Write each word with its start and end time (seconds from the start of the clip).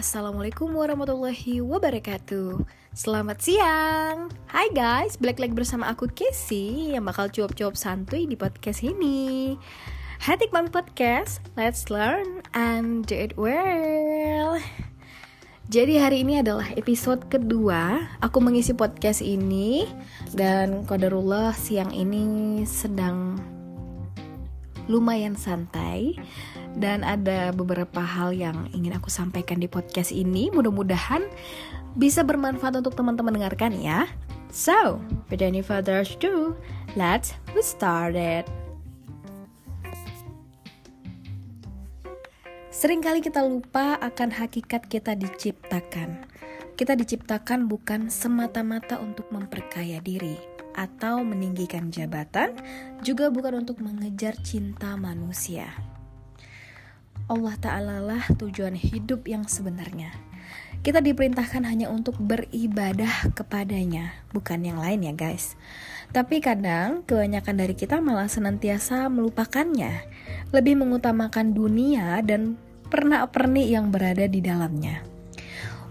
Assalamualaikum 0.00 0.72
warahmatullahi 0.72 1.60
wabarakatuh. 1.60 2.64
Selamat 2.96 3.36
siang. 3.44 4.32
Hai 4.48 4.72
guys, 4.72 5.20
balik 5.20 5.36
lagi 5.36 5.52
bersama 5.52 5.92
aku 5.92 6.08
Casey 6.08 6.96
Yang 6.96 7.04
bakal 7.04 7.26
cuap-cuap 7.28 7.76
santuy 7.76 8.24
di 8.24 8.32
podcast 8.32 8.80
ini. 8.80 9.60
Hatik 10.24 10.56
Mami 10.56 10.72
Podcast 10.72 11.44
Let's 11.52 11.92
learn 11.92 12.40
and 12.56 13.04
do 13.04 13.12
it 13.12 13.36
well. 13.36 14.56
Jadi 15.68 16.00
hari 16.00 16.24
ini 16.24 16.40
adalah 16.40 16.72
episode 16.80 17.28
kedua 17.28 18.00
Aku 18.24 18.40
mengisi 18.40 18.72
podcast 18.72 19.20
ini. 19.20 19.84
Dan 20.32 20.88
kodarullah 20.88 21.52
siang 21.52 21.92
ini 21.92 22.64
sedang 22.64 23.36
lumayan 24.86 25.36
santai 25.36 26.16
dan 26.78 27.02
ada 27.02 27.50
beberapa 27.50 28.00
hal 28.00 28.32
yang 28.32 28.70
ingin 28.72 28.94
aku 28.94 29.10
sampaikan 29.10 29.58
di 29.58 29.66
podcast 29.66 30.14
ini. 30.14 30.48
Mudah-mudahan 30.54 31.26
bisa 31.98 32.22
bermanfaat 32.22 32.78
untuk 32.78 32.94
teman-teman 32.94 33.36
dengarkan 33.36 33.74
ya. 33.76 34.06
So, 34.50 34.98
without 35.30 35.46
any 35.46 35.62
further 35.62 36.02
ado, 36.02 36.58
let's 36.98 37.38
get 37.54 37.62
started. 37.62 38.44
Seringkali 42.74 43.20
kita 43.20 43.44
lupa 43.44 44.00
akan 44.00 44.32
hakikat 44.32 44.88
kita 44.88 45.12
diciptakan. 45.12 46.26
Kita 46.74 46.96
diciptakan 46.96 47.68
bukan 47.68 48.08
semata-mata 48.08 48.96
untuk 48.96 49.28
memperkaya 49.28 50.00
diri 50.00 50.49
atau 50.76 51.22
meninggikan 51.22 51.88
jabatan, 51.88 52.54
juga 53.00 53.28
bukan 53.28 53.64
untuk 53.64 53.82
mengejar 53.82 54.36
cinta 54.40 54.94
manusia. 54.94 55.72
Allah 57.30 57.54
Ta'ala 57.62 58.02
lah 58.02 58.26
tujuan 58.34 58.74
hidup 58.74 59.30
yang 59.30 59.46
sebenarnya. 59.46 60.10
Kita 60.80 60.98
diperintahkan 61.04 61.62
hanya 61.62 61.92
untuk 61.92 62.18
beribadah 62.18 63.30
kepadanya, 63.36 64.16
bukan 64.34 64.64
yang 64.64 64.80
lain 64.80 65.06
ya 65.06 65.14
guys. 65.14 65.54
Tapi 66.10 66.42
kadang 66.42 67.06
kebanyakan 67.06 67.54
dari 67.54 67.78
kita 67.78 68.02
malah 68.02 68.26
senantiasa 68.26 69.06
melupakannya, 69.12 70.02
lebih 70.50 70.80
mengutamakan 70.80 71.54
dunia 71.54 72.18
dan 72.26 72.58
pernak-pernik 72.90 73.68
yang 73.70 73.94
berada 73.94 74.26
di 74.26 74.42
dalamnya. 74.42 75.06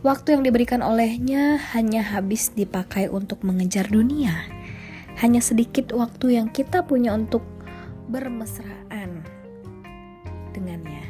Waktu 0.03 0.35
yang 0.35 0.43
diberikan 0.43 0.83
olehnya 0.83 1.59
hanya 1.75 2.03
habis 2.03 2.51
dipakai 2.51 3.07
untuk 3.07 3.43
mengejar 3.47 3.87
dunia. 3.87 4.58
Hanya 5.19 5.43
sedikit 5.43 5.91
waktu 5.91 6.39
yang 6.39 6.47
kita 6.47 6.87
punya 6.87 7.11
untuk 7.11 7.43
bermesraan 8.07 9.19
dengannya. 10.55 11.03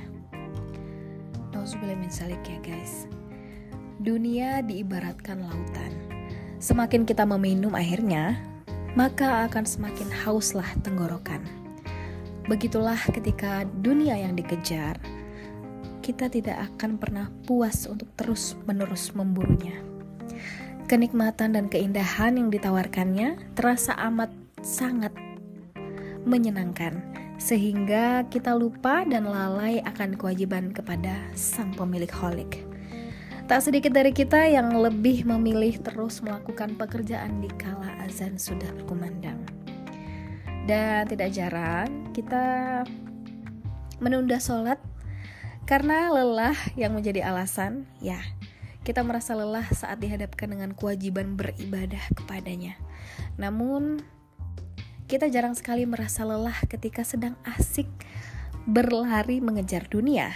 Nauzubillah 1.54 1.96
ya 1.96 2.60
guys. 2.66 3.06
Dunia 4.02 4.66
diibaratkan 4.66 5.46
lautan. 5.46 5.94
Semakin 6.58 7.06
kita 7.06 7.22
meminum 7.24 7.78
airnya, 7.78 8.42
maka 8.98 9.46
akan 9.46 9.64
semakin 9.64 10.10
hauslah 10.26 10.68
tenggorokan. 10.82 11.46
Begitulah 12.50 12.98
ketika 13.14 13.62
dunia 13.86 14.18
yang 14.18 14.34
dikejar, 14.34 14.98
kita 16.02 16.28
tidak 16.34 16.66
akan 16.74 16.98
pernah 16.98 17.30
puas 17.46 17.86
untuk 17.86 18.10
terus-menerus 18.18 19.14
memburunya. 19.14 19.89
Kenikmatan 20.90 21.54
dan 21.54 21.70
keindahan 21.70 22.34
yang 22.34 22.50
ditawarkannya 22.50 23.54
terasa 23.54 23.94
amat 24.10 24.34
sangat 24.66 25.14
menyenangkan 26.26 26.98
sehingga 27.38 28.26
kita 28.26 28.58
lupa 28.58 29.06
dan 29.06 29.30
lalai 29.30 29.86
akan 29.86 30.18
kewajiban 30.18 30.74
kepada 30.74 31.14
sang 31.38 31.78
pemilik 31.78 32.10
holik. 32.10 32.66
Tak 33.46 33.70
sedikit 33.70 33.94
dari 33.94 34.10
kita 34.10 34.50
yang 34.50 34.74
lebih 34.82 35.30
memilih 35.30 35.78
terus 35.78 36.26
melakukan 36.26 36.74
pekerjaan 36.74 37.38
di 37.38 37.54
kala 37.54 37.94
azan 38.10 38.42
sudah 38.42 38.74
berkumandang. 38.82 39.46
Dan 40.66 41.06
tidak 41.06 41.38
jarang 41.38 42.10
kita 42.18 42.82
menunda 44.02 44.42
sholat 44.42 44.82
karena 45.70 46.10
lelah 46.10 46.58
yang 46.74 46.98
menjadi 46.98 47.30
alasan, 47.30 47.86
ya 48.02 48.18
kita 48.90 49.06
merasa 49.06 49.38
lelah 49.38 49.70
saat 49.70 50.02
dihadapkan 50.02 50.50
dengan 50.50 50.74
kewajiban 50.74 51.38
beribadah 51.38 52.02
kepadanya. 52.18 52.74
Namun 53.38 54.02
kita 55.06 55.30
jarang 55.30 55.54
sekali 55.54 55.86
merasa 55.86 56.26
lelah 56.26 56.58
ketika 56.66 57.06
sedang 57.06 57.38
asik 57.46 57.86
berlari 58.66 59.46
mengejar 59.46 59.86
dunia. 59.86 60.34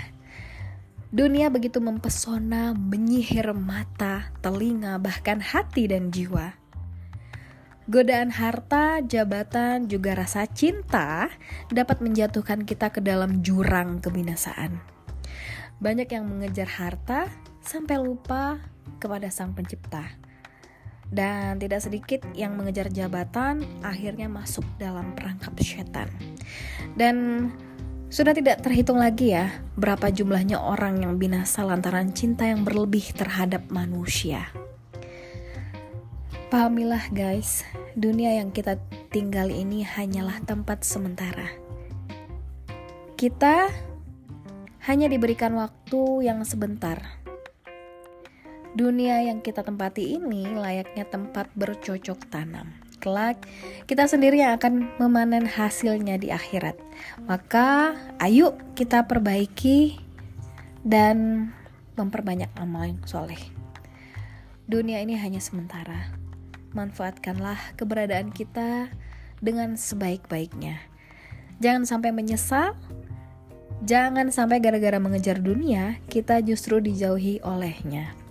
Dunia 1.09 1.49
begitu 1.49 1.81
mempesona, 1.81 2.77
menyihir 2.77 3.57
mata, 3.57 4.29
telinga, 4.45 5.01
bahkan 5.01 5.41
hati 5.41 5.89
dan 5.89 6.13
jiwa. 6.13 6.53
Godaan 7.89 8.29
harta, 8.29 9.01
jabatan, 9.01 9.89
juga 9.89 10.13
rasa 10.13 10.45
cinta 10.45 11.33
dapat 11.73 12.05
menjatuhkan 12.05 12.69
kita 12.69 12.93
ke 12.93 13.01
dalam 13.01 13.41
jurang 13.41 13.97
kebinasaan. 13.97 14.77
Banyak 15.81 16.05
yang 16.13 16.29
mengejar 16.29 16.69
harta 16.69 17.33
sampai 17.63 17.97
lupa 17.97 18.59
kepada 18.99 19.31
Sang 19.31 19.55
Pencipta 19.55 20.03
dan 21.13 21.61
tidak 21.61 21.79
sedikit 21.85 22.21
yang 22.33 22.57
mengejar 22.57 22.89
jabatan 22.89 23.61
akhirnya 23.85 24.25
masuk 24.25 24.65
dalam 24.81 25.13
perangkap 25.13 25.53
setan. 25.61 26.09
Dan 26.97 27.49
sudah 28.09 28.33
tidak 28.33 28.61
terhitung 28.65 28.97
lagi 28.97 29.33
ya 29.33 29.49
berapa 29.77 30.09
jumlahnya 30.09 30.57
orang 30.57 31.01
yang 31.05 31.17
binasa 31.17 31.65
lantaran 31.65 32.13
cinta 32.13 32.49
yang 32.49 32.65
berlebih 32.65 33.13
terhadap 33.13 33.69
manusia. 33.69 34.49
Pahamilah 36.49 37.09
guys, 37.09 37.65
dunia 37.97 38.37
yang 38.37 38.53
kita 38.53 38.77
tinggal 39.09 39.49
ini 39.49 39.81
hanyalah 39.81 40.37
tempat 40.45 40.85
sementara. 40.85 41.49
Kita 43.17 43.69
hanya 44.85 45.07
diberikan 45.09 45.57
waktu 45.57 46.29
yang 46.29 46.45
sebentar 46.45 47.23
Dunia 48.73 49.21
yang 49.21 49.45
kita 49.45 49.61
tempati 49.61 50.17
ini 50.17 50.49
layaknya 50.49 51.05
tempat 51.05 51.45
bercocok 51.53 52.25
tanam. 52.33 52.73
Kelak, 52.97 53.45
kita 53.85 54.09
sendiri 54.09 54.41
yang 54.41 54.57
akan 54.57 54.89
memanen 54.97 55.45
hasilnya 55.45 56.17
di 56.17 56.33
akhirat. 56.33 56.73
Maka, 57.29 57.93
ayo 58.17 58.57
kita 58.73 59.05
perbaiki 59.05 60.01
dan 60.81 61.49
memperbanyak 61.93 62.49
amal 62.57 62.89
yang 62.89 62.97
soleh. 63.05 63.37
Dunia 64.65 65.05
ini 65.05 65.21
hanya 65.21 65.37
sementara. 65.37 66.09
Manfaatkanlah 66.73 67.77
keberadaan 67.77 68.33
kita 68.33 68.89
dengan 69.37 69.77
sebaik-baiknya. 69.77 70.81
Jangan 71.61 71.85
sampai 71.85 72.09
menyesal 72.09 72.73
Jangan 73.83 74.31
sampai 74.31 74.63
gara-gara 74.63 74.95
mengejar 74.95 75.43
dunia, 75.43 75.99
kita 76.07 76.39
justru 76.39 76.79
dijauhi 76.79 77.43
olehnya. 77.43 78.22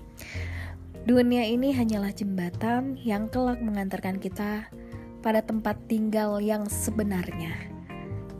Dunia 1.02 1.42
ini 1.42 1.74
hanyalah 1.74 2.14
jembatan 2.14 2.94
yang 3.02 3.26
kelak 3.26 3.58
mengantarkan 3.58 4.22
kita 4.22 4.70
pada 5.18 5.42
tempat 5.42 5.74
tinggal 5.90 6.38
yang 6.38 6.70
sebenarnya. 6.70 7.50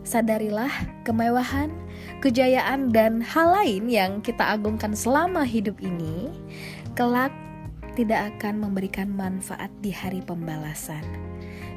Sadarilah 0.07 0.71
kemewahan, 1.03 1.75
kejayaan, 2.23 2.95
dan 2.95 3.19
hal 3.19 3.51
lain 3.59 3.91
yang 3.91 4.23
kita 4.23 4.55
agungkan 4.55 4.95
selama 4.95 5.43
hidup 5.43 5.83
ini, 5.83 6.31
kelak 6.95 7.35
tidak 7.99 8.31
akan 8.39 8.63
memberikan 8.63 9.11
manfaat 9.11 9.71
di 9.83 9.91
hari 9.91 10.23
pembalasan. 10.23 11.03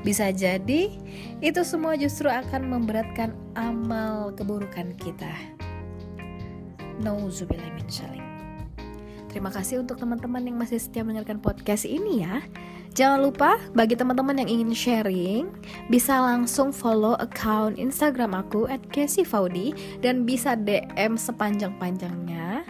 Bisa 0.05 0.29
jadi 0.29 0.93
itu 1.41 1.61
semua 1.65 1.97
justru 1.97 2.29
akan 2.29 2.61
memberatkan 2.69 3.33
amal 3.57 4.37
keburukan 4.37 4.93
kita. 5.01 5.33
Nauzubillah 7.01 7.73
min 7.73 7.89
Terima 9.35 9.51
kasih 9.51 9.83
untuk 9.83 9.99
teman-teman 9.99 10.47
yang 10.47 10.55
masih 10.55 10.79
setia 10.79 11.03
mendengarkan 11.03 11.43
podcast 11.43 11.83
ini 11.83 12.23
ya. 12.23 12.39
Jangan 12.95 13.19
lupa 13.19 13.59
bagi 13.75 13.99
teman-teman 13.99 14.39
yang 14.39 14.47
ingin 14.47 14.71
sharing 14.71 15.51
bisa 15.91 16.23
langsung 16.23 16.71
follow 16.71 17.19
account 17.19 17.75
Instagram 17.75 18.31
aku 18.31 18.63
@kesifaudi 18.95 19.75
dan 19.99 20.23
bisa 20.23 20.55
DM 20.55 21.19
sepanjang-panjangnya. 21.19 22.63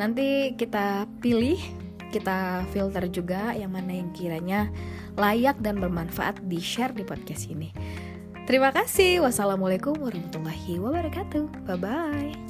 Nanti 0.00 0.56
kita 0.56 1.04
pilih, 1.20 1.60
kita 2.08 2.64
filter 2.72 3.04
juga 3.12 3.52
yang 3.52 3.76
mana 3.76 3.92
yang 3.92 4.08
kiranya 4.16 4.72
layak 5.20 5.60
dan 5.60 5.76
bermanfaat 5.76 6.40
di 6.48 6.56
share 6.56 6.96
di 6.96 7.04
podcast 7.04 7.52
ini. 7.52 7.68
Terima 8.48 8.72
kasih. 8.72 9.20
Wassalamualaikum 9.28 9.92
warahmatullahi 10.00 10.80
wabarakatuh. 10.80 11.68
Bye 11.68 11.76
bye. 11.76 12.47